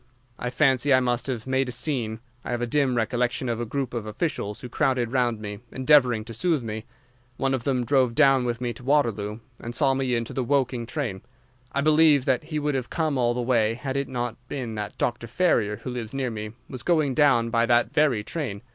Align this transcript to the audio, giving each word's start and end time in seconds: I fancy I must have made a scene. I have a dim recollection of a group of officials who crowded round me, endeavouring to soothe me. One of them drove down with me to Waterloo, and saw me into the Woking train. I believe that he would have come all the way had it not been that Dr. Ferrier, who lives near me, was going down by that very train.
I 0.39 0.49
fancy 0.49 0.91
I 0.91 0.99
must 0.99 1.27
have 1.27 1.45
made 1.45 1.69
a 1.69 1.71
scene. 1.71 2.21
I 2.43 2.49
have 2.49 2.61
a 2.63 2.65
dim 2.65 2.95
recollection 2.95 3.47
of 3.47 3.61
a 3.61 3.67
group 3.67 3.93
of 3.93 4.07
officials 4.07 4.61
who 4.61 4.67
crowded 4.67 5.11
round 5.11 5.39
me, 5.39 5.59
endeavouring 5.71 6.25
to 6.25 6.33
soothe 6.33 6.63
me. 6.63 6.85
One 7.37 7.53
of 7.53 7.65
them 7.65 7.85
drove 7.85 8.15
down 8.15 8.43
with 8.43 8.61
me 8.61 8.73
to 8.73 8.83
Waterloo, 8.83 9.41
and 9.59 9.75
saw 9.75 9.93
me 9.93 10.15
into 10.15 10.33
the 10.33 10.43
Woking 10.43 10.87
train. 10.87 11.21
I 11.71 11.81
believe 11.81 12.25
that 12.25 12.45
he 12.45 12.57
would 12.57 12.73
have 12.73 12.89
come 12.89 13.15
all 13.15 13.35
the 13.35 13.43
way 13.43 13.75
had 13.75 13.95
it 13.95 14.07
not 14.07 14.37
been 14.47 14.73
that 14.73 14.97
Dr. 14.97 15.27
Ferrier, 15.27 15.75
who 15.83 15.91
lives 15.91 16.15
near 16.15 16.31
me, 16.31 16.53
was 16.67 16.81
going 16.81 17.13
down 17.13 17.51
by 17.51 17.67
that 17.67 17.93
very 17.93 18.23
train. 18.23 18.63